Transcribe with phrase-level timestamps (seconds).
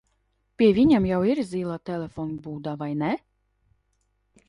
[0.61, 3.15] Pie viņiem jau ir zilā telefonbūda, vai ne?